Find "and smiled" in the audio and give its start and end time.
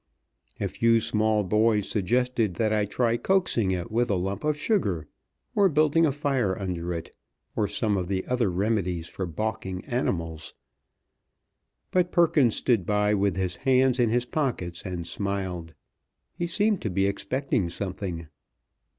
14.81-15.75